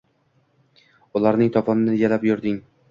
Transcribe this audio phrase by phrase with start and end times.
[1.21, 2.61] Ularning tovonini yalab yurding?!